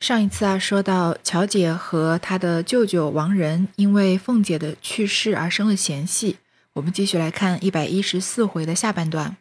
[0.00, 6.38] 上一次啊，说到乔姐和她的舅舅王仁因为凤姐的去世而生了嫌隙。
[6.72, 9.36] 我们继续来看一百一十四回的下半段。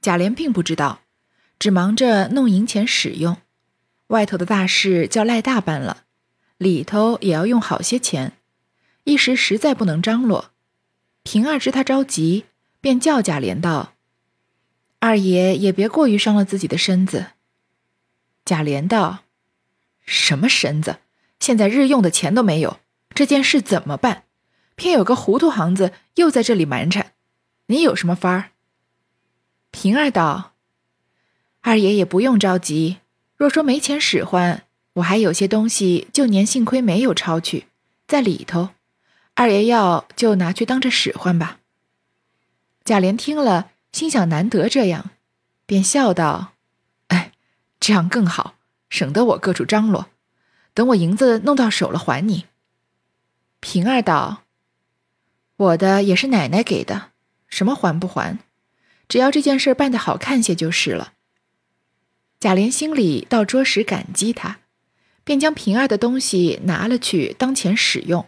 [0.00, 1.02] 贾琏并不知道，
[1.58, 3.36] 只忙着弄银钱使用，
[4.06, 6.04] 外头的大事叫赖大办了，
[6.56, 8.32] 里头也要用好些钱，
[9.04, 10.52] 一时实在不能张罗。
[11.24, 12.46] 平儿知他着急，
[12.80, 13.92] 便叫贾琏道
[14.98, 17.26] ：“二爷也别过于伤了自己的身子。”
[18.46, 19.24] 贾琏道。
[20.04, 20.98] 什么身子？
[21.40, 22.78] 现在日用的钱都没有，
[23.14, 24.24] 这件事怎么办？
[24.76, 27.12] 偏有个糊涂行子又在这里瞒缠，
[27.66, 28.50] 你有什么法儿？
[29.70, 30.52] 平儿道
[31.62, 32.98] ：“二爷也不用着急，
[33.36, 37.66] 若说没钱使唤，我还有些东西，旧年幸亏没有抄去，
[38.06, 38.70] 在里头。
[39.34, 41.58] 二爷要就拿去当着使唤吧。”
[42.84, 45.10] 贾琏听了，心想难得这样，
[45.66, 46.52] 便笑道
[47.08, 47.32] ：“哎，
[47.78, 48.54] 这样更好。”
[48.92, 50.10] 省得我各处张罗，
[50.74, 52.44] 等我银子弄到手了还你。
[53.58, 54.42] 平儿道
[55.56, 57.12] ：“我的也是奶奶给的，
[57.48, 58.38] 什么还不还？
[59.08, 61.14] 只要这件事办得好看些就是了。”
[62.38, 64.58] 贾琏心里倒着实感激他，
[65.24, 68.26] 便将平儿的东西拿了去当钱使用，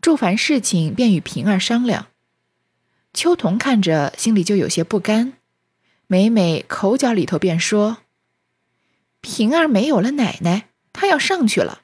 [0.00, 2.06] 诸凡事情便与平儿商量。
[3.12, 5.34] 秋桐看着心里就有些不甘，
[6.06, 7.98] 每每口角里头便说。
[9.22, 11.82] 平儿没有了奶奶，她要上去了。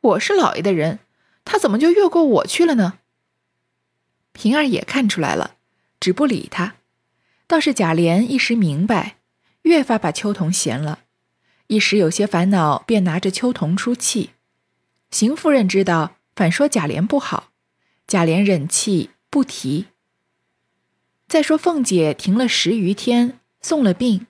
[0.00, 1.00] 我是老爷的人，
[1.44, 3.00] 她怎么就越过我去了呢？
[4.32, 5.56] 平儿也看出来了，
[5.98, 6.76] 只不理他。
[7.48, 9.16] 倒是贾琏一时明白，
[9.62, 11.00] 越发把秋桐嫌了。
[11.66, 14.30] 一时有些烦恼，便拿着秋桐出气。
[15.10, 17.50] 邢夫人知道，反说贾琏不好。
[18.06, 19.86] 贾琏忍气不提。
[21.26, 24.28] 再说凤姐停了十余天，送了病。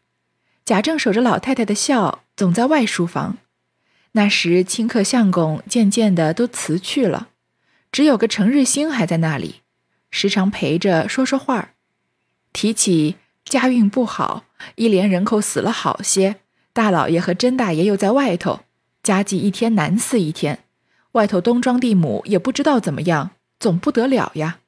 [0.64, 2.24] 贾政守着老太太的孝。
[2.40, 3.36] 总在外书房，
[4.12, 7.28] 那时清客相公渐渐的都辞去了，
[7.92, 9.56] 只有个程日兴还在那里，
[10.10, 11.72] 时常陪着说说话
[12.54, 14.44] 提起家运不好，
[14.76, 16.36] 一连人口死了好些，
[16.72, 18.60] 大老爷和甄大爷又在外头，
[19.02, 20.64] 家计一天难似一天，
[21.12, 24.60] 外头东庄地亩也不知道怎么样，总不得了呀。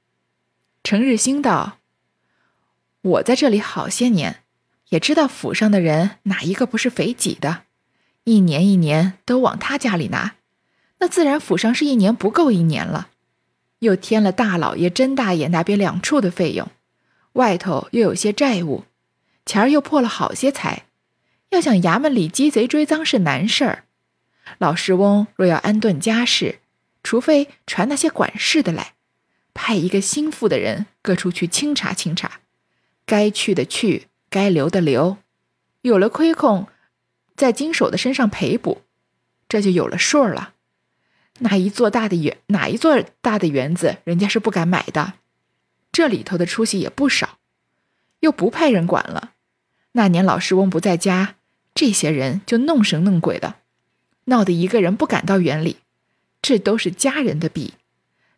[0.85, 1.79] 程日兴道
[3.01, 4.41] ：“我在这里好些年。”
[4.93, 7.63] 也知道府上的人哪一个不是肥己的，
[8.25, 10.35] 一年一年都往他家里拿，
[10.99, 13.09] 那自然府上是一年不够一年了。
[13.79, 16.71] 又添了大老爷、甄大爷那边两处的费用，
[17.33, 18.85] 外头又有些债务，
[19.47, 20.85] 钱儿又破了好些财，
[21.49, 23.85] 要想衙门里鸡贼追赃是难事儿。
[24.59, 26.59] 老师翁若要安顿家事，
[27.03, 28.93] 除非传那些管事的来，
[29.55, 32.41] 派一个心腹的人各处去清查清查，
[33.07, 34.09] 该去的去。
[34.33, 35.19] 该留的留，
[35.83, 36.67] 有了亏空，
[37.37, 38.81] 在经手的身上赔补，
[39.47, 40.55] 这就有了数了。
[41.41, 45.13] 那一座大的园，哪一座大的园子，人家是不敢买的。
[45.93, 47.37] 这里头的出息也不少，
[48.21, 49.33] 又不派人管了。
[49.93, 51.35] 那年老师翁不在家，
[51.75, 53.57] 这些人就弄神弄鬼的，
[54.25, 55.77] 闹得一个人不敢到园里。
[56.41, 57.75] 这都是家人的弊。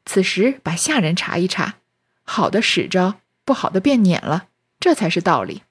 [0.05, 1.77] 此时把下人查一查，
[2.25, 4.49] 好的使着，不好的便撵了，
[4.81, 5.63] 这才是道理。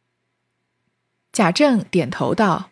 [1.33, 2.69] 贾政点头道：“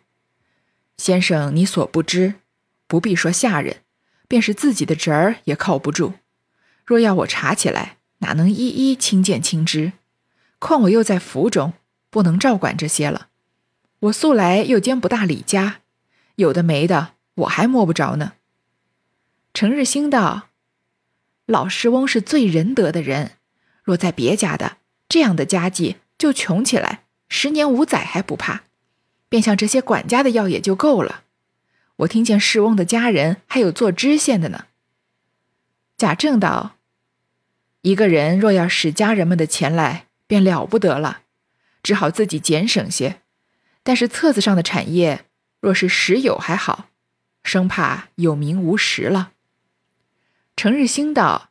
[0.96, 2.34] 先生，你所不知，
[2.86, 3.82] 不必说下人，
[4.28, 6.14] 便是自己的侄儿也靠不住。
[6.86, 9.94] 若要我查起来，哪能一一亲见亲知？
[10.60, 11.72] 况我又在府中，
[12.08, 13.30] 不能照管这些了。
[13.98, 15.80] 我素来又兼不大理家，
[16.36, 18.34] 有的没的，我还摸不着呢。”
[19.52, 20.50] 程日兴道
[21.46, 23.32] ：“老师翁是最仁德的人，
[23.82, 24.76] 若在别家的，
[25.08, 28.64] 这样的家计就穷起来。”十年五载还不怕，
[29.30, 31.24] 便像这些管家的药也就够了。
[31.96, 34.66] 我听见世翁的家人还有做知县的呢。
[35.96, 36.76] 贾政道
[37.80, 41.22] ：“一个人若要使家人们的钱来，便了不得了，
[41.82, 43.22] 只好自己俭省些。
[43.82, 45.24] 但是册子上的产业，
[45.60, 46.90] 若是实有还好，
[47.42, 49.32] 生怕有名无实了。”
[50.54, 51.48] 程日兴道：“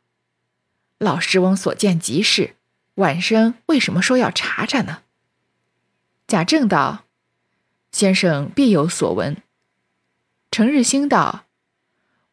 [0.98, 2.54] 老师翁所见极是，
[2.94, 5.02] 晚生为什么说要查查呢？”
[6.26, 7.04] 贾政道
[7.92, 9.36] ：“先生必有所闻。”
[10.50, 11.44] 程日兴道：“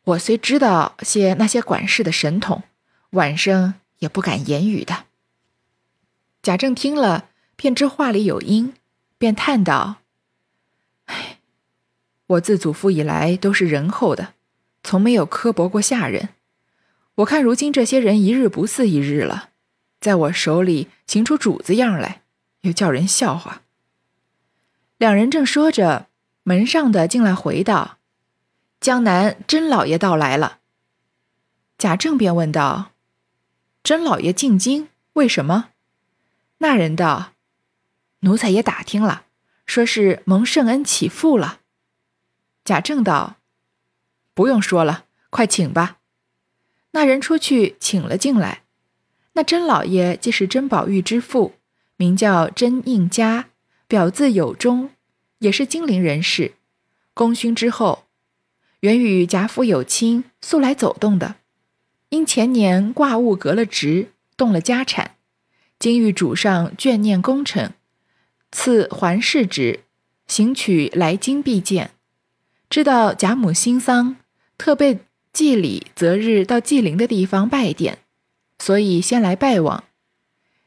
[0.03, 2.63] 我虽知道些那些管事的神通，
[3.12, 5.06] 晚生也不敢言语的。”
[6.41, 8.74] 贾政听了，便知话里有因，
[9.18, 9.97] 便叹道
[11.07, 11.39] ：“唉，
[12.27, 14.33] 我自祖父以来都是仁厚的，
[14.83, 16.30] 从没有刻薄过下人。
[17.15, 19.50] 我看如今这些人一日不似一日了，
[20.00, 22.21] 在我手里行出主子样来，
[22.62, 23.63] 又叫人笑话。”
[25.00, 26.07] 两人正说着，
[26.44, 28.00] 门上的进来回道
[28.81, 30.60] ：“江南甄老爷到来了。
[31.78, 32.92] 贾政便问道
[33.81, 35.69] ：“甄老爷进京，为什么？”
[36.60, 37.31] 那人道
[38.19, 39.24] ：“奴才也打听了，
[39.66, 41.62] 说是蒙圣恩起复了。”
[42.66, 43.38] 贾政道
[44.36, 46.00] ：“不用说了，快请吧。”
[46.92, 48.63] 那人出去请了进来。
[49.31, 51.54] 那甄老爷既是甄宝玉之父，
[51.95, 53.48] 名叫甄应嘉，
[53.89, 54.91] 表字有忠，
[55.39, 56.53] 也是金陵人士，
[57.15, 58.03] 功勋之后，
[58.81, 61.38] 原与贾府有亲，素来走动的。
[62.09, 65.15] 因前年挂物革了职，动了家产，
[65.80, 67.74] 今遇主上眷念功臣，
[68.51, 69.80] 赐还世职，
[70.27, 71.89] 行取来京必见。
[72.69, 74.18] 知道贾母新丧，
[74.59, 75.00] 特备
[75.33, 77.95] 祭礼，择日到祭灵的地方拜奠，
[78.59, 79.85] 所以先来拜望。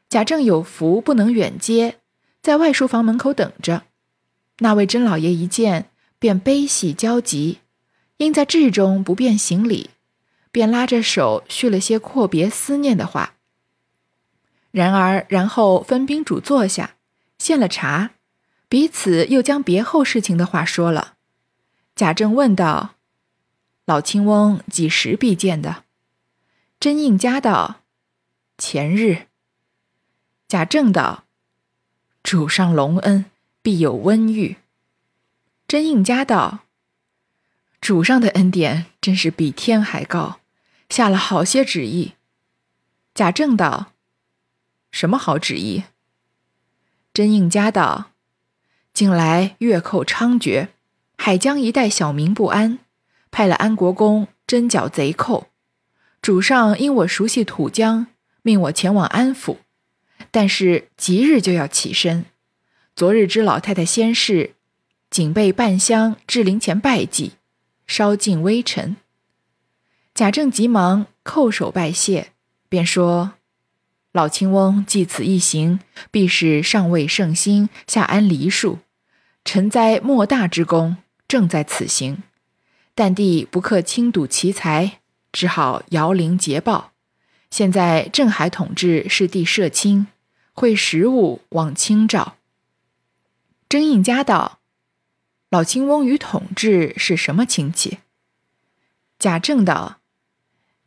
[0.08, 1.98] 贾政有福不能远接，
[2.42, 3.84] 在外书房门口等着。
[4.58, 7.60] 那位甄老爷一见，便悲喜交集，
[8.18, 9.90] 因在至中不便行礼。
[10.50, 13.36] 便拉着手叙了些阔别思念的话。
[14.70, 16.96] 然而，然后分宾主坐下，
[17.38, 18.10] 献了茶，
[18.68, 21.14] 彼此又将别后事情的话说了。
[21.96, 22.96] 贾政问道
[23.86, 25.84] ：“老亲翁几时必见的？”
[26.78, 27.80] 甄应嘉道
[28.58, 29.28] ：“前日。”
[30.48, 31.24] 贾政道
[32.22, 33.26] ：“主上隆恩，
[33.62, 34.56] 必有温遇。”
[35.68, 36.60] 甄应嘉道
[37.80, 40.40] ：“主上的恩典真是比天还高。”
[40.90, 42.12] 下了好些旨意，
[43.14, 43.92] 贾政道
[44.92, 45.84] ：“什么好旨意？”
[47.14, 48.10] 甄应嘉道
[48.92, 50.68] ：“近来月寇猖獗，
[51.16, 52.78] 海疆一带小民不安，
[53.30, 55.48] 派了安国公征剿贼寇。
[56.20, 58.08] 主上因我熟悉土疆，
[58.42, 59.56] 命我前往安抚，
[60.32, 62.24] 但是即日就要起身。
[62.96, 64.54] 昨日知老太太仙逝，
[65.08, 67.34] 仅备半香至灵前拜祭，
[67.86, 68.96] 烧尽微尘。”
[70.14, 72.32] 贾政急忙叩首拜谢，
[72.68, 73.34] 便说
[74.12, 75.80] ：“老亲翁既此一行，
[76.10, 78.80] 必是上位圣心，下安梨树，
[79.44, 82.22] 臣哉莫大之功，正在此行。
[82.94, 85.00] 但帝不克轻睹奇才，
[85.32, 86.92] 只好摇铃捷报。
[87.50, 90.08] 现在镇海统治是帝社亲，
[90.52, 92.36] 会食物往清照。”
[93.68, 94.60] 甄应嘉道
[95.50, 97.98] ：“老亲翁与统治是什么亲戚？”
[99.18, 99.98] 贾政道。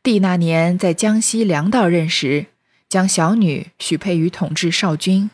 [0.04, 2.46] 帝那年在江西粮道任时，
[2.88, 5.32] 将小女许配于统治少君，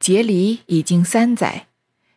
[0.00, 1.68] 结离已经三载，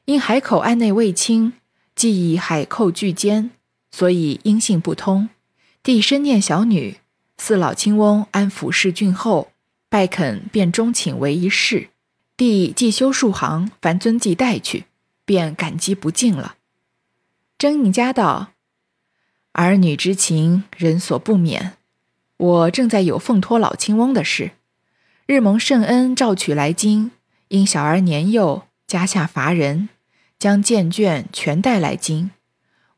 [0.06, 1.54] 因海口岸内未清，
[1.94, 3.52] 既以海寇拒奸，
[3.92, 5.30] 所以音信不通。
[5.84, 6.98] 帝深念小女，
[7.38, 9.52] 似老亲翁安抚世俊后，
[9.92, 11.90] 拜恳便钟请为一事。
[12.38, 14.86] 帝既修数行，凡遵纪带去，
[15.26, 16.56] 便感激不尽了。
[17.58, 18.54] 甄应嘉道
[19.52, 21.74] ：“儿女之情，人所不免。”
[22.40, 24.52] 我正在有奉托老亲翁的事，
[25.26, 27.12] 日蒙圣恩召取来京，
[27.50, 29.90] 因小儿年幼，家下乏人，
[30.40, 32.32] 将荐卷全带来京。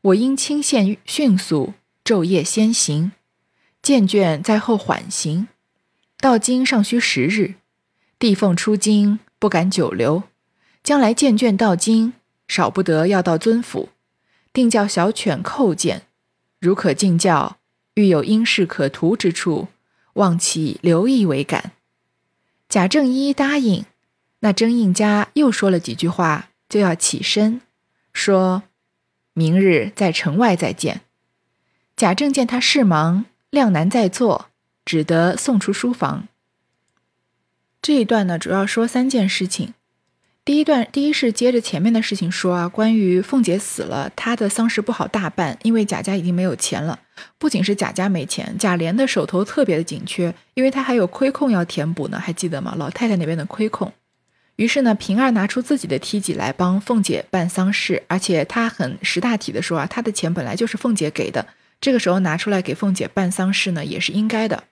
[0.02, 1.74] 我因亲献迅速，
[2.06, 3.14] 昼夜先行，
[3.82, 5.48] 荐卷在后缓行。
[6.24, 7.56] 到京尚需十日，
[8.18, 10.24] 帝奉出京，不敢久留。
[10.82, 12.14] 将来见卷到京，
[12.48, 13.90] 少不得要到尊府，
[14.54, 16.04] 定叫小犬叩见，
[16.62, 17.58] 如可进教。
[17.96, 19.68] 欲有应事可图之处，
[20.14, 21.74] 望其留意为感。
[22.70, 23.84] 贾政一一答应。
[24.40, 27.60] 那甄应嘉又说了几句话，就要起身，
[28.14, 28.64] 说
[29.36, 31.02] ：“明日在城外再见。”
[31.98, 34.50] 贾政见他事忙，量难再坐，
[34.86, 36.28] 只得送出书房。
[37.82, 39.74] 这一段呢，主要说三件事情。
[40.46, 47.00] 第一段，第一是接着前面的事情说啊，关于凤姐死了，她的丧事不好大办，因为贾家已经没有钱了。
[47.38, 52.76] 不仅是贾家没钱，贾琏的手头特别的紧缺，因为他还有亏空要填补呢，还记得吗？
[52.78, 53.94] 老太太那边的亏空。
[54.58, 61.48] 于是呢，平儿拿出自己的梯级来帮凤姐办丧事，而且他很识大体的说啊，他的钱本来就是凤姐给的，
[61.80, 64.66] 这个时候拿出来给凤姐办丧事呢，也是应该的。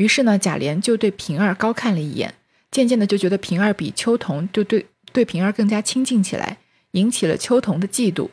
[0.00, 2.32] 于是呢，贾琏就对平儿高看了一眼，
[2.70, 4.86] 渐渐的就觉得平儿比秋桐就对。
[5.12, 6.56] 对平儿更加亲近起来，
[6.92, 8.30] 引起了秋桐的嫉妒。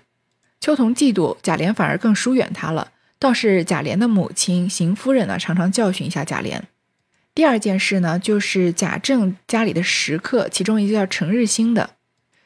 [0.62, 2.92] 秋桐嫉妒贾琏，反而更疏远他了。
[3.20, 6.62] 倒是贾琏的母亲邢夫人呢，常常教训一下贾琏。
[7.36, 11.96] 第二件事呢，就是贾政家里的食客，其中一个叫程日兴的。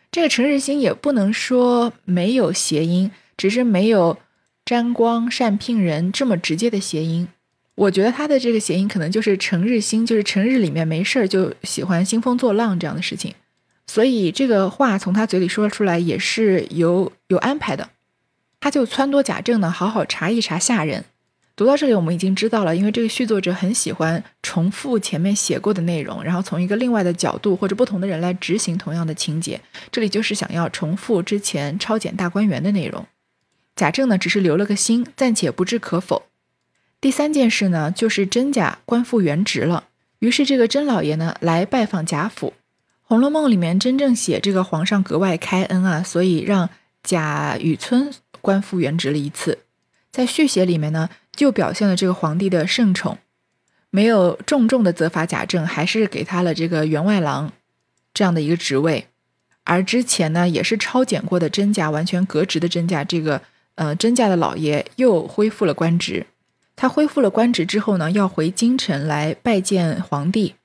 [0.09, 4.17] 这个程日兴也不能说没有谐音，只是没有
[4.65, 7.27] 沾光善聘人这么直接的谐音。
[7.75, 13.33] 我觉得他的这个谐音可能就是成日兴，就是成日里面没事儿就喜欢兴风作浪这样的事情。
[13.87, 17.89] 所以这个话从他嘴里说出来也是有有安排的。
[18.59, 21.05] 他就撺掇贾政呢，好好查一查下人。
[21.55, 29.59] 读到这里，我们已经知道了，因为这个续作者很喜欢重复前面写过的内容，然后从一个另外的角度或者不同的人来执行同样的情节。
[29.91, 33.05] 这里就是想要重复之前抄检大观园的内容。
[33.75, 36.23] 贾政呢，只是留了个心，暂且不置可否。
[37.01, 39.85] 第三件事呢，就是甄家官复原职了。
[40.19, 42.49] 于是这个甄老爷呢，来拜访贾府。
[43.01, 46.69] 《红楼梦》里面真正写这个皇上格外开恩啊，所以让
[47.01, 49.57] 贾雨村官复原职了一次。
[50.11, 53.17] 在续写里面呢，就表现了这个皇帝的圣宠，
[53.89, 57.51] 没有重重的责罚贾政，还是给他了这个员外郎
[58.13, 59.07] 这样的一个职位。
[59.63, 63.41] 而之前呢，也是抄检过的甄家完全革职的甄家，这个
[63.73, 66.27] 呃甄家的老爷又恢复了官职。
[66.75, 70.55] 他恢复了官职之后呢，要回京城来拜见皇帝，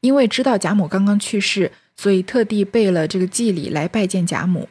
[0.00, 4.68] 因为知道贾母刚刚去世，所以特地备了这个祭礼来拜见贾母。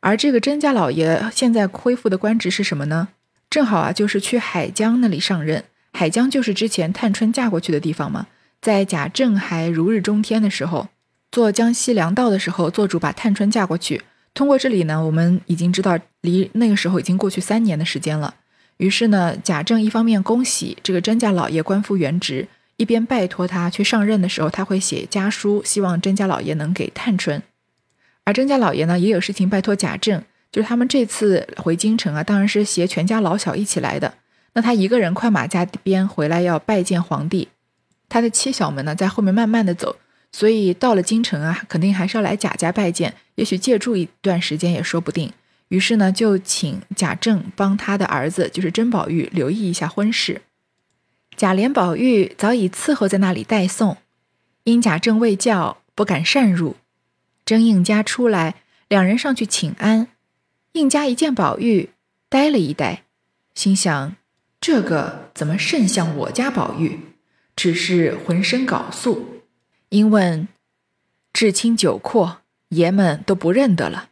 [0.00, 3.08] 而这个甄家老爷现在恢复的官职是什么呢？
[3.50, 5.64] 正好啊，就是去海江那里上任。
[5.92, 8.28] 海江就是之前探春嫁过去的地方嘛。
[8.60, 10.88] 在贾政还如日中天的时候，
[11.32, 14.02] 做江西粮道的时候，做主把探春嫁过去。
[14.34, 18.34] 通过这里呢，我们已经知道，离那个时候已经过去三年的时间了。
[18.78, 27.42] 于是呢，贾政一方面恭喜这个甄家老爷官复原职，一边拜托他去上任的时候，他会写家书，希望甄家老爷能给探春。
[28.24, 34.14] 而甄家老爷呢，也有事情拜托贾政，就是他们这次回京城啊，当然是携全家老小一起来的。
[34.54, 37.48] 那他一个人快马加鞭回来要拜见皇帝，
[38.08, 39.96] 他的妻小们呢在后面慢慢的走，
[40.30, 45.32] 所以到了京城啊，肯定还是要来贾家拜见，也许借住一段时间也说不定。
[45.68, 50.42] 于是呢，就请贾政帮他的儿子，就是甄宝玉留意一下婚事。
[51.36, 53.98] 贾琏、宝玉早已伺候在那里待送，
[54.64, 56.76] 因贾政未叫，不敢擅入。
[57.44, 58.56] 甄应家出来，
[58.88, 60.08] 两人上去请安。
[60.72, 61.90] 应家一见宝玉，
[62.28, 63.04] 呆了一呆，
[63.54, 64.16] 心想：
[64.60, 67.00] 这个怎么甚像我家宝玉？
[67.54, 69.42] 只是浑身缟素。
[69.88, 70.46] 因问
[71.32, 74.10] 至亲久阔，爷们都不认得了。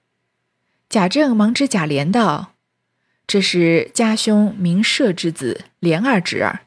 [0.96, 2.54] 贾政忙指贾琏道
[3.28, 6.60] ：“这是家兄名社之子琏儿侄儿。”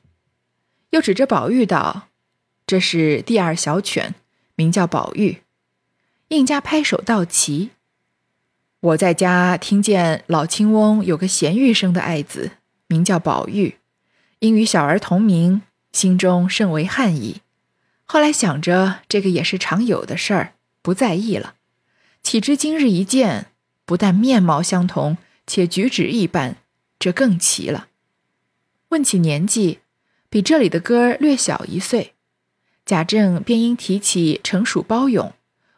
[0.91, 2.09] 又指着宝玉道
[2.67, 4.13] ：“这是第二小犬，
[4.53, 5.41] 名叫宝玉。”
[6.29, 7.71] 应家拍手道：“齐！
[8.81, 12.51] 我在家听见老青翁有个贤玉生的爱子，
[12.85, 13.77] 名叫宝玉，
[14.37, 17.41] 因与小儿同名，心中甚为憾意。
[18.05, 21.55] 后来想着这个也是常有的事儿，不在意了。
[22.21, 23.47] 岂知今日一见。”
[23.89, 25.17] 不但面貌相同，
[25.47, 26.57] 且举止一般，
[26.99, 27.87] 这更奇了。
[28.89, 29.79] 问起年纪，
[30.29, 32.13] 比这里的哥儿略小一岁。
[32.85, 35.33] 贾政便因提起承属包勇，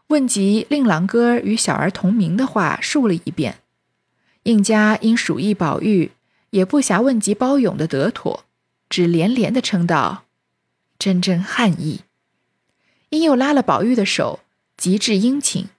[0.07, 3.59] 问及令郎哥儿与小儿同名的话，述了一遍。
[4.43, 6.11] 应家因属意宝玉，
[6.49, 8.43] 也不暇问及包勇的得妥，
[8.89, 10.25] 只连连的称道
[10.99, 12.01] ：“真真汉意。”
[13.07, 14.41] 因又拉了宝玉的手，
[14.75, 15.69] 极致殷勤。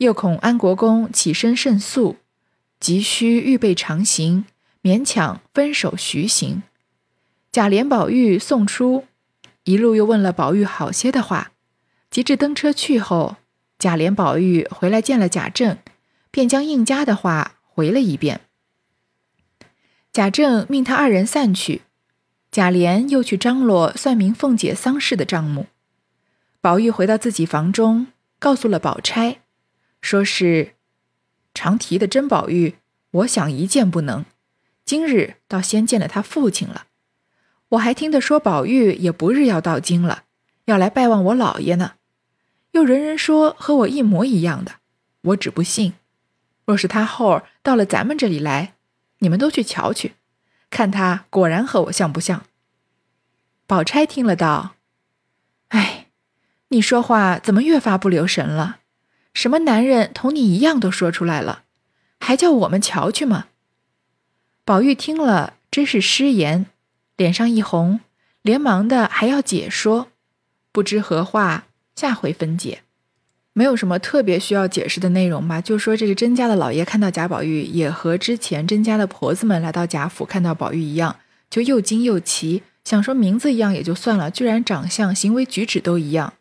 [0.00, 2.16] 又恐安国公起身甚速，
[2.80, 4.46] 急需预备长行，
[4.82, 6.62] 勉强分手徐行。
[7.52, 9.04] 贾琏、宝玉送出，
[9.64, 11.52] 一路又问了宝玉好些的话。
[12.08, 13.36] 及至登车去后，
[13.78, 15.76] 贾琏、宝玉回来见了贾政，
[16.30, 18.40] 便将应家的话回了一遍。
[20.10, 21.82] 贾政命他二人散去，
[22.50, 25.66] 贾琏又去张罗算明凤姐丧事的账目。
[26.62, 28.06] 宝玉回到自己房中，
[28.38, 29.39] 告诉了宝钗。
[30.00, 30.74] 说是
[31.54, 32.76] 常提的甄宝玉，
[33.10, 34.24] 我想一见不能。
[34.84, 36.86] 今日倒先见了他父亲了。
[37.70, 40.24] 我还听得说宝玉也不日要到京了，
[40.64, 41.92] 要来拜望我老爷呢。
[42.72, 44.76] 又人人说和我一模一样的，
[45.22, 45.94] 我只不信。
[46.64, 48.74] 若是他后儿到了咱们这里来，
[49.18, 50.14] 你们都去瞧去，
[50.70, 52.46] 看他果然和我像不像。
[53.66, 54.74] 宝钗听了道
[55.68, 56.06] ：“哎，
[56.68, 58.78] 你说话怎么越发不留神了？”
[59.32, 61.62] 什么男人同你一样都说出来了，
[62.18, 63.46] 还叫我们瞧去吗？
[64.64, 66.66] 宝玉听了，真是失言，
[67.16, 68.00] 脸上一红，
[68.42, 70.08] 连忙的还要解说，
[70.72, 72.82] 不知何话，下回分解。
[73.52, 75.60] 没有什么特别需要解释的内容吧？
[75.60, 81.16] 就说这个甄家的老爷看到贾宝玉，也和之前甄家的婆子们来到贾府看到宝玉一样，
[81.50, 86.34] 就又惊又奇，想说名字一样也就算了，居然长相、行为举止都一样，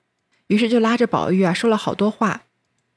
[0.48, 2.44] 于是就拉着宝玉啊说了好多话。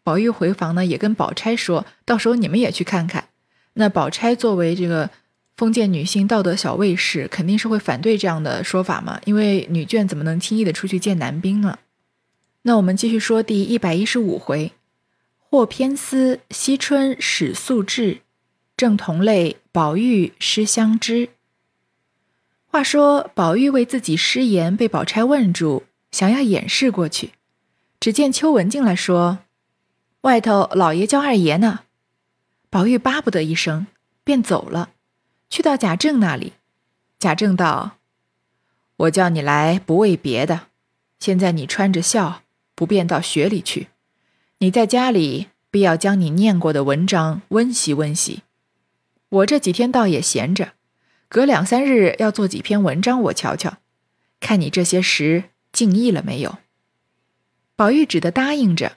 [0.03, 3.29] 宝玉回房呢，也跟宝钗说：“到时候你们也去看看。”
[3.75, 5.11] 那宝钗作为这个
[5.57, 11.79] 封建女性、道德小卫士，肯定是会反对这样的说法嘛，因为女眷怎么能轻易的出去见男兵呢？
[12.63, 14.73] 那我们继续说第一百一十五回：
[15.39, 18.21] 或偏思惜春始素质，
[18.77, 21.31] 正同类，宝玉失相知。
[22.67, 27.33] 话说，宝玉为自己失言被宝钗问住，想要掩饰过去。
[28.01, 29.41] 只见秋文进来说
[30.23, 31.81] ：“外头老爷叫二爷呢。”
[32.69, 33.87] 宝玉巴不得一声，
[34.25, 34.91] 便走了，
[35.51, 36.55] 去到贾政那里。
[37.19, 37.99] 贾政道
[38.97, 40.69] ：“我叫你来不为别的，
[41.19, 42.43] 现在你穿着孝，
[42.75, 43.89] 不便到学里去，
[44.59, 48.43] 你在家里必要将你念过的文章温习温习。
[49.29, 50.73] 我这几天倒也闲着，
[51.29, 53.77] 隔两三日要做几篇文章，我瞧瞧，
[54.41, 56.57] 看你这些时尽意了没有。”
[57.77, 58.97] 宝玉只得答应着。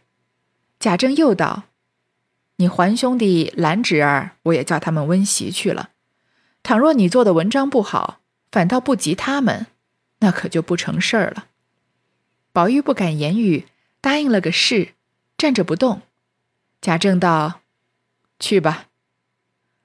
[0.86, 1.64] 贾政又道。
[2.58, 5.90] 你还兄弟兰侄儿，我也叫他们温习去了。
[6.62, 8.20] 倘若你做的文章不好，
[8.52, 9.66] 反倒不及他们，
[10.20, 11.48] 那可就不成事儿了。
[12.54, 13.66] 宝玉不敢言语，
[14.00, 14.90] 答应了个是，
[15.36, 16.04] 站着不动。
[16.82, 17.62] 贾政道
[18.40, 18.86] ：“去吧。”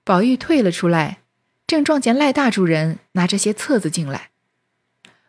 [0.05, 1.21] 宝玉退了出来，
[1.67, 4.29] 正撞见赖大主人拿着些册子进来。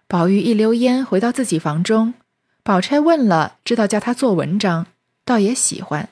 [0.09, 2.15] 宝玉一溜烟回到自己房中，
[2.61, 4.87] 宝钗问了，知道叫他做文章，
[5.31, 6.09] 倒也喜欢。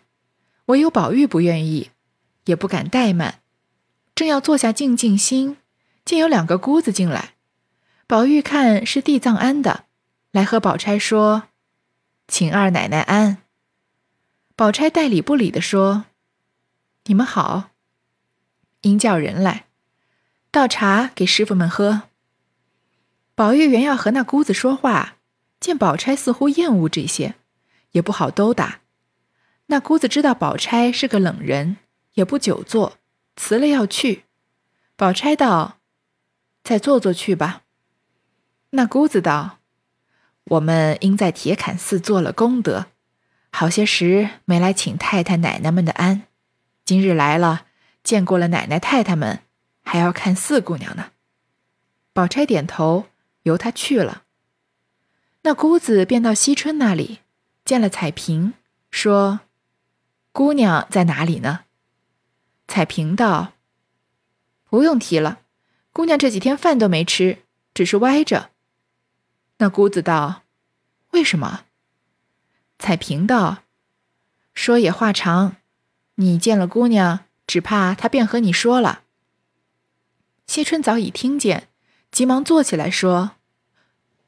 [0.67, 1.89] 唯有宝玉不愿意，
[2.45, 3.41] 也不敢怠慢，
[4.15, 5.57] 正要坐下静静心，
[6.05, 7.33] 竟有两个姑子进来。
[8.07, 9.83] 宝玉看是地藏庵的，
[10.31, 11.49] 来和宝钗说
[12.29, 13.39] ：“请二奶奶安。”
[14.55, 16.05] 宝钗代理不理的说
[17.07, 17.71] ：“你们好。”
[18.83, 19.65] 应叫人来，
[20.49, 22.03] 倒茶给师傅们喝。
[23.35, 25.17] 宝玉原要和那姑子说话，
[25.59, 27.35] 见宝钗似乎厌恶这些，
[27.91, 28.79] 也不好兜打。
[29.71, 31.77] 那姑子知道宝钗是个冷人，
[32.13, 32.97] 也不久坐，
[33.35, 34.23] 辞了要去。
[34.95, 35.77] 宝钗道
[36.63, 37.61] ：“再坐坐去吧。”
[38.71, 39.59] 那姑子道
[40.45, 42.87] ：“我们应在铁槛寺做了功德，
[43.51, 46.23] 好些时没来请太太奶奶们的安，
[46.83, 47.67] 今日来了，
[48.03, 49.41] 见过了奶奶太太们，
[49.83, 51.11] 还要看四姑娘呢。”
[52.11, 53.05] 宝钗点头，
[53.43, 54.23] 由她去了。
[55.43, 57.19] 那姑子便到惜春那里，
[57.63, 58.55] 见了彩萍，
[58.89, 59.41] 说。
[60.31, 61.61] 姑娘在哪里呢？
[62.67, 63.53] 彩萍道
[64.69, 65.39] ：“不用提了，
[65.91, 67.39] 姑娘这几天饭都没吃，
[67.73, 68.51] 只是歪着。”
[69.57, 70.43] 那姑子道
[71.11, 71.65] ：“为什么？”
[72.77, 73.63] 彩萍道
[74.53, 75.57] ：“说也话长，
[76.15, 79.01] 你见了姑娘，只怕她便和你说了。”
[80.45, 81.67] 谢春早已听见，
[82.11, 83.31] 急忙坐起来说：“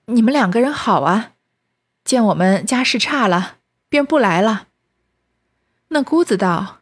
[0.06, 1.34] 你们两个人好啊，
[2.04, 4.70] 见我们家世差了，便不来了。”
[5.94, 6.80] 那姑子道：“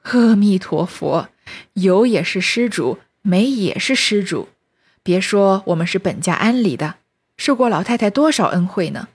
[0.00, 1.28] 阿弥陀佛，
[1.74, 4.48] 有也是施主，没也是施主。
[5.02, 6.94] 别说我们是本家安里的，
[7.36, 9.08] 受过老太太多少恩惠呢？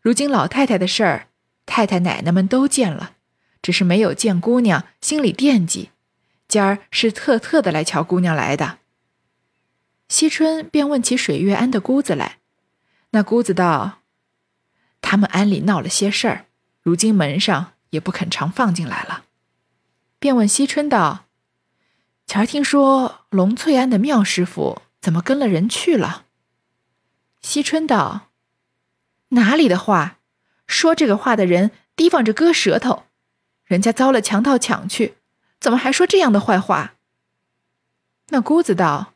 [0.00, 1.26] 如今老太太的事儿，
[1.66, 3.14] 太太奶奶们都见了，
[3.60, 5.90] 只是没有见姑娘，心里惦记。
[6.46, 8.78] 今儿是特特的来瞧姑娘来的。”
[10.08, 12.38] 惜春便问起水月庵的姑子来，
[13.10, 14.02] 那姑子道
[15.02, 16.44] ：“他们庵里闹了些事儿，
[16.82, 19.24] 如今门上。”也不肯常放进来了，
[20.18, 21.26] 便问惜春道
[22.26, 26.26] ：“前儿听说龙翠庵的妙师傅怎么跟了人去了？”
[27.42, 28.28] 惜春道
[29.30, 30.18] ：“哪里的话？
[30.66, 33.04] 说这个话的人提防着割舌头，
[33.64, 35.16] 人家遭了强盗抢去，
[35.58, 36.94] 怎么还说这样的坏话？”
[38.32, 39.14] 那姑子道：“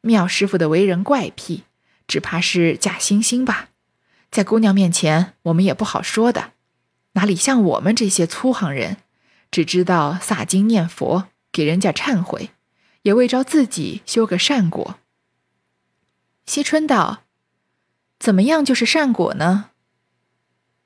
[0.00, 1.64] 妙师傅的为人怪癖，
[2.06, 3.68] 只怕是假惺惺吧，
[4.30, 6.52] 在姑娘面前，我们也不好说的。”
[7.18, 8.98] 哪里像我们这些粗行人，
[9.50, 12.50] 只知道撒经念佛，给人家忏悔，
[13.02, 15.00] 也为着自己修个善果。
[16.46, 17.24] 惜春道
[18.20, 19.70] ：“怎么样就是善果呢？”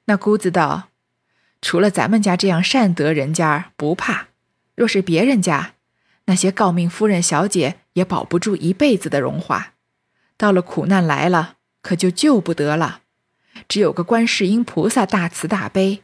[0.09, 0.89] 那姑子道
[1.61, 4.29] ：“除了咱们家这样善德人家不怕，
[4.75, 5.75] 若是别人家，
[6.25, 9.75] 那些诰命夫人小姐也保不住一辈子的荣华，
[10.39, 13.03] 到了苦难来了，可就救不得了。
[13.69, 16.03] 只有个观世音菩萨大慈大悲。”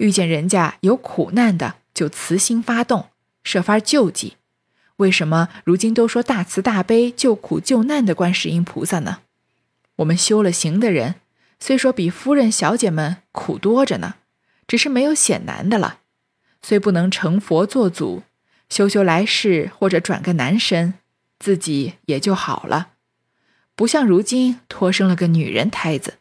[0.00, 3.10] 遇见人家有苦难的，就慈心发动，
[3.44, 4.36] 设法救济。
[4.96, 9.18] 为什么如今都说大慈大悲、救苦救难的观世音菩萨呢？
[9.96, 11.16] 我们修了行的人，
[11.58, 14.14] 虽说比夫人小姐们苦多着呢，
[14.66, 15.98] 只是没有显难的了。
[16.62, 18.22] 虽不能成佛做祖，
[18.70, 20.94] 修修来世或者转个男身，
[21.38, 22.92] 自己也就好了。
[23.76, 26.14] 不像如今托生了个女人胎子，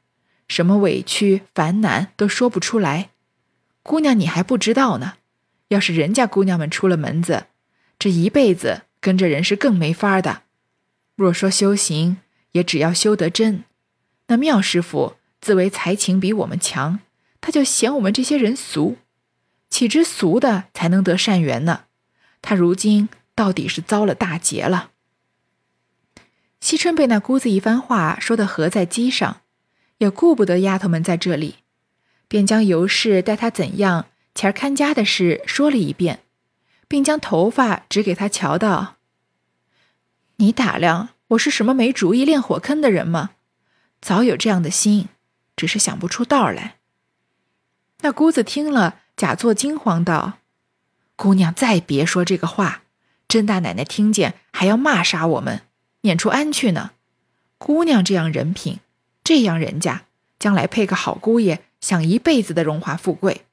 [0.49, 3.11] 什么委屈烦难都说不出来。
[3.83, 5.15] 姑娘，你还不知道呢。
[5.69, 7.45] 要是人家姑娘们出了门子，
[7.97, 10.43] 这一辈子跟着人是更没法的。
[11.15, 12.17] 若说修行，
[12.53, 13.63] 也只要修得真。
[14.27, 16.99] 那妙师傅自为才情比我们强，
[17.39, 18.97] 他就嫌我们这些人俗，
[19.69, 21.85] 岂知俗的才能得善缘呢？
[22.41, 24.91] 他如今到底是遭了大劫了。
[26.59, 29.41] 惜春被那姑子一番话说得合在机上，
[29.99, 31.58] 也顾不得丫头们在这里，
[32.29, 36.21] 便将尤氏待他怎样前儿看家的事说了一遍，
[36.87, 38.95] 并将头发指给他瞧道
[40.37, 43.31] ：“你打量我是什么没主意、练火坑的人吗？
[43.99, 45.09] 早有这样的心，
[45.57, 46.75] 只是想不出道来。”
[48.01, 50.39] 那姑子听了，假作惊慌道
[51.17, 52.83] ：“姑娘再别说这个话，
[53.27, 55.63] 甄大奶奶听见还要骂杀我们。”
[56.01, 56.91] 撵出安去呢？
[57.57, 58.79] 姑娘这样人品，
[59.21, 60.05] 这样人家，
[60.39, 63.45] 将来配个好姑爷，享一辈子的荣华富贵。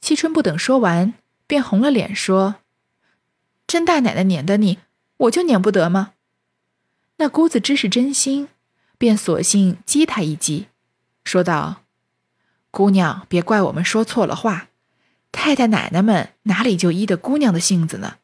[0.00, 1.14] 惜春不等说完，
[1.46, 2.56] 便红了脸说
[3.66, 4.78] ：“甄大奶奶撵的你，
[5.16, 6.12] 我就撵不得吗？”
[7.18, 8.48] 那姑子知是真心，
[8.98, 10.66] 便索性激他一激，
[11.24, 11.82] 说道
[12.70, 14.68] ：“姑娘别怪我们说错了话，
[15.32, 18.16] 太太奶奶们哪里就依的姑娘的性子呢？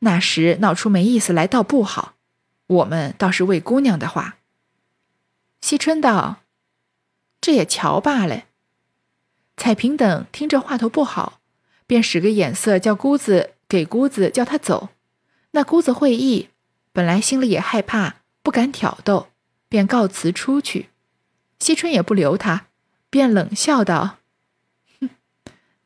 [0.00, 2.14] 那时闹出没意思来，倒不好。”
[2.68, 4.38] 我们倒是为姑娘的话。
[5.60, 6.40] 惜春道
[7.40, 8.44] ：“这也瞧罢了。”
[9.56, 11.40] 彩萍等听这话头不好，
[11.86, 14.90] 便使个眼色叫姑子给姑子叫他走。
[15.52, 16.50] 那姑子会意，
[16.92, 19.28] 本来心里也害怕，不敢挑逗，
[19.68, 20.90] 便告辞出去。
[21.58, 22.66] 惜春也不留他，
[23.08, 24.18] 便冷笑道
[25.00, 25.08] ：“哼，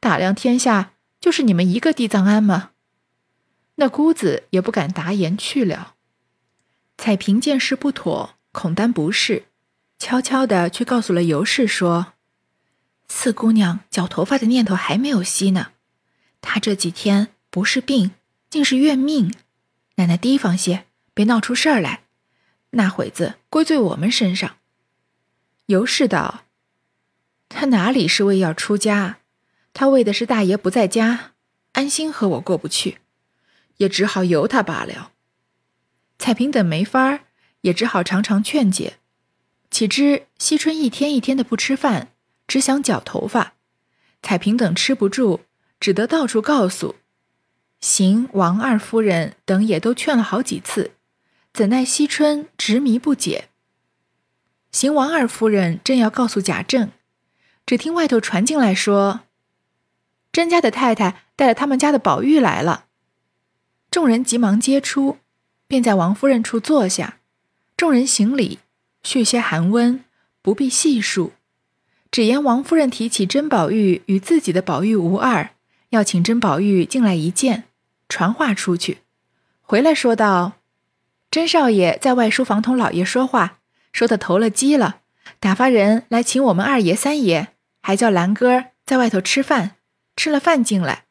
[0.01, 2.73] 打量天下就是你们一个地藏庵吗？”
[3.77, 5.95] 那姑子也不敢答言去了。
[6.99, 9.45] 彩萍见事不妥，恐担不是，
[10.01, 12.15] 悄悄的去告诉了尤氏说
[13.07, 15.73] ：“四姑娘绞头发的念头还没有息呢，
[16.41, 18.13] 她这几天不是病，
[18.49, 19.33] 竟是怨命。
[19.97, 22.05] 奶奶提防些，别闹出事儿来，
[22.71, 24.57] 那会子归罪我们身上。”
[25.67, 26.45] 尤氏道
[27.51, 29.19] ：“他哪里是为要出家？
[29.75, 31.33] 他为的是大爷不在家，
[31.73, 32.99] 安心和我过不去，
[33.77, 35.13] 也只好由他罢了。”
[36.19, 37.21] 彩萍等没法儿，
[37.61, 38.97] 也只好常常劝解。
[39.71, 42.09] 岂知惜春一天一天的不吃饭，
[42.47, 43.55] 只想绞头发。
[44.23, 45.41] 彩萍等吃不住，
[45.79, 46.97] 只得到处告诉。
[47.81, 50.93] 邢王二夫人等也都劝了好几次，
[51.53, 53.49] 怎奈惜春执迷不解。
[54.73, 56.91] 邢王二夫人正要告诉贾政，
[57.65, 59.21] 只听外头传进来说
[60.31, 62.87] ：“甄家的太太带了他们家的宝玉来了。”
[63.91, 65.19] 众人急忙接出。
[65.67, 67.21] 便在王夫人处坐下，
[67.77, 68.59] 众人行礼，
[69.03, 70.05] 续些寒温，
[70.43, 71.33] 不必细数。
[72.11, 75.51] 只言王夫人提起甄宝玉与自己的宝玉无二，
[75.91, 77.65] 要请甄宝玉进来一见，
[78.09, 78.99] 传话出去。
[79.63, 80.55] 回来说道
[81.31, 83.59] ：“甄少爷在外书房同老爷说话，
[83.93, 85.03] 说他投了机了，
[85.39, 87.49] 打发人来请我们二爷三爷，
[87.81, 89.77] 还叫兰哥在外头吃饭，
[90.17, 91.05] 吃了饭进来。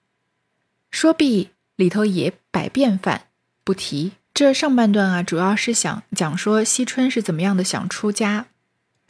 [0.91, 3.27] 说毕，里头也摆便饭，
[3.63, 8.45] 不提。”这上半段啊，主要是想讲说惜春是怎么样的想出家。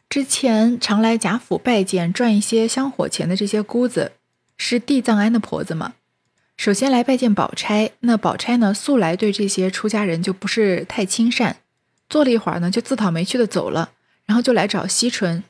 [0.09, 4.13] 之前常来贾府拜见、赚一些香火钱的这些姑子，
[4.57, 5.93] 是地藏庵的婆子嘛。
[6.57, 11.57] 首先来拜见宝钗，那宝钗呢，素来对这些出家人就不是太亲善，
[12.09, 13.91] 坐了一会儿呢，就自讨没趣的走了，
[14.25, 15.43] 然后就来找惜春。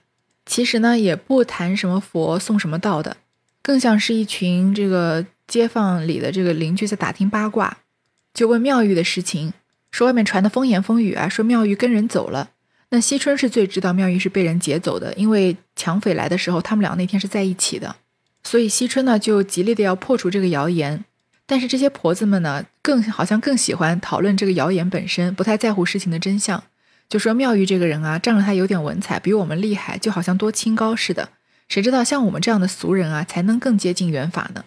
[0.45, 3.15] 其实呢，也不谈什么佛、送什么道的，
[3.61, 7.77] 更像是一群这个街坊里的这个邻居在打听八卦，
[8.33, 9.53] 就问妙玉的事情。
[9.91, 12.51] 说外面传的风言风语啊，说妙玉跟人走了。
[12.91, 17.95] 那惜春是最知道妙玉是被人劫走的，因为抢匪来的时候，他们俩那天是在一起的。
[18.43, 21.05] 所以惜春呢就极力的要破除这个谣言。
[21.45, 26.63] 但是这些婆子们呢，更好像更喜欢讨论这个谣言本身，不太在乎事情的真相。
[27.07, 31.29] 就说妙玉这个人啊，仗着他有点文采，比我们厉害，就好像多清高似的。
[31.67, 34.65] 谁知道像我们这样的俗人啊，才能更接近缘法呢？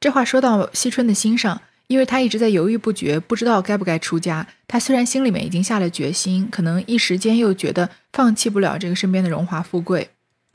[0.00, 1.62] 这话说到惜春的心上。
[1.90, 4.46] 因为他一直在犹豫不决，不知道该不该出家。
[4.68, 10.10] 他虽然心里面已经下了决心，可能一时间又觉得放弃不了这个身边的荣华富贵，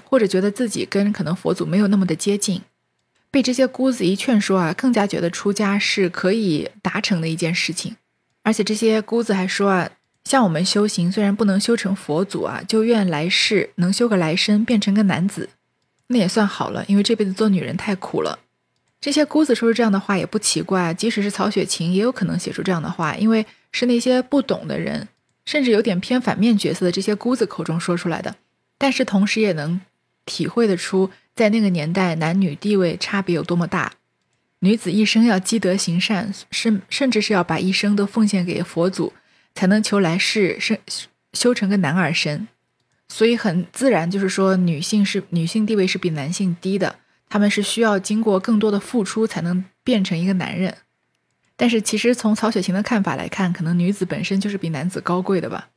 [0.06, 2.62] 或者觉得自己跟可能佛祖没有那么的接近。
[3.30, 7.98] 被这些姑子一劝说啊，更加觉得出家是可以达成的一件事情。
[8.44, 9.90] 而且这些姑子还说啊，
[10.24, 15.50] 像我们修行虽然不能修成佛祖啊，就愿来世能修个来生变成个男子，
[16.08, 18.40] 那也算好了，因为这辈子做女人太苦了。
[19.02, 25.08] 这些姑子说出这样的话也不奇怪，即使是曹雪芹也有可能写出这样的话，因为是那些不懂的人，
[25.46, 28.36] 甚至有点偏反面角色的这些姑子口中说出来的。
[28.78, 29.80] 但是同时也能
[30.26, 33.94] 体会得出，在那个年代男女地位差别有多么大。
[34.60, 39.14] 女子一生要积德行善，甚甚至是要把一生都奉献给佛祖，
[39.54, 40.78] 才能求来世生
[41.34, 42.48] 修成个男儿身。
[43.08, 46.96] 所以很自然就是说，女性是女性地位是比男性低的。
[47.30, 50.78] 他们是需要经过更多的付出才能变成一个男人，
[51.56, 55.70] 但是其实从曹雪芹的看法来看，可能女子本身就是比男子高贵的吧。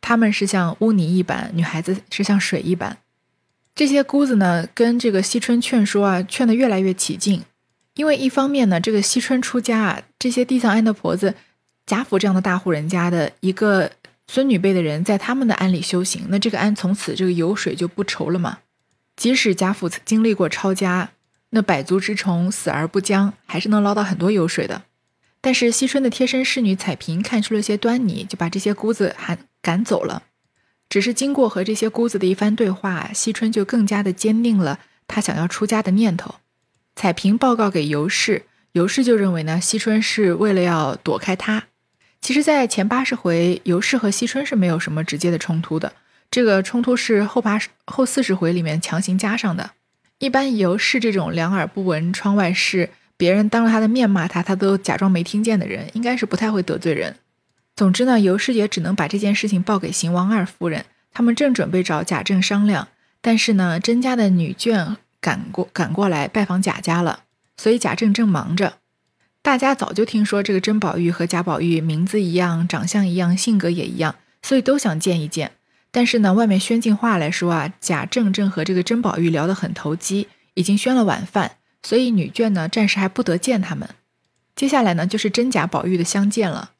[0.00, 2.98] 他们是像污泥一般，女孩子是像水一般。
[3.74, 7.42] 这些姑子呢，跟这个惜春劝说啊，劝得越来越起劲。
[7.94, 11.34] 因为一方面呢，这个惜春出家啊，这些地藏庵的婆子，
[11.84, 13.90] 贾府这样的大户人家的一个
[14.26, 18.58] 孙女辈的人，在他们的庵里修行，那这个庵从此这个油水就不愁了嘛。
[19.18, 21.10] 即使贾府经历过抄家，
[21.50, 24.84] 那百足之虫死而不僵，还是能捞到很多油水的。
[25.40, 30.22] 但是惜春的贴身侍女彩萍看出了些端倪，就把这些姑子喊赶走了。
[30.88, 34.78] 只是经过和这些姑子的一番对话，惜春就更加的坚定了
[35.08, 36.36] 她想要出家的念头。
[36.94, 41.64] 彩萍报告给尤氏，尤氏就认为呢，惜春是为了要躲开他。
[42.20, 45.92] 其实，在前八十回，尤氏和惜春是没有什么直接的冲突的，
[46.30, 49.70] 这个冲突是后八十后四十回里面强行加上的。
[50.18, 57.16] 一般尤氏这种两耳不闻窗外事，别人当着他的面骂他，他都假装没听见的人，应该是不太会得罪人。
[57.76, 62.88] 总之呢，尤氏也只能把这件事情报给邢王二夫人，他们正准备找贾政商量，
[63.20, 64.96] 但是呢，甄家的女眷。
[65.20, 67.24] 赶过赶过来拜访贾家了，
[67.56, 68.74] 所以贾政正忙着。
[69.42, 75.50] 大家早就听说这个甄宝玉和贾宝玉名字一样，长相一样，性格也一样，所以都想见一见。
[75.90, 83.88] 但是呢，外面宣进话来说啊，贾政正和这个甄宝玉聊得很投机，已经宣了晚饭，所以女眷呢暂时还不得见他们。
[84.54, 86.72] 接下来呢，就是真假宝玉的相见了。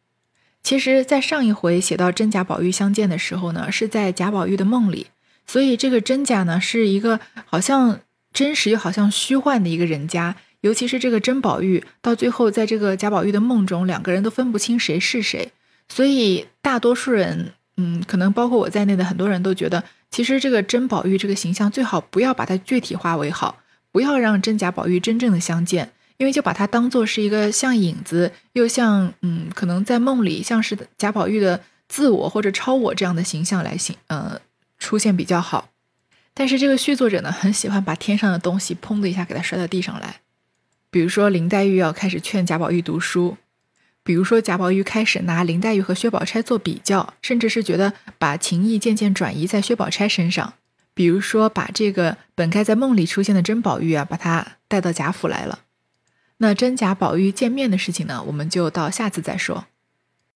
[0.63, 5.07] 其实，在上一回写到真假宝玉相见的时候呢，是在贾宝玉的梦里，
[5.47, 8.01] 所以这个真假呢是一个好像。
[8.31, 15.51] 真实又好像虚幻的一个人家，尤其是这个甄宝玉，到最后在这个贾宝玉的梦中，两个人都分不清谁是谁。
[15.89, 23.61] 所以大多数人，嗯，可能包括我在内的很多人都觉得，其实这个甄宝玉这个形象最好不要把它具体化为好，
[23.93, 34.41] 不要让真假宝玉真正的相见，因为就把它当做是一个像影子，又像嗯，可能在梦里像是贾宝玉的自我或者超我这样的形象来形呃
[34.79, 35.71] 出现比较好。
[36.35, 40.21] 但是这个续作者呢，很喜欢把天上的东西砰的一下给他摔到地上来，
[40.91, 43.37] 比如说林黛玉要开始劝贾宝玉读书，
[44.09, 50.55] 比如说贾宝玉开始拿林黛玉和薛宝钗做比较，甚至是觉得把情意渐渐转移在薛宝钗身上，
[50.95, 55.59] 比如说把这个本该在梦里出现的甄宝玉啊，把他带到贾府来了。
[56.39, 59.67] 那真假宝玉见面的事情呢，我们就到下次再说。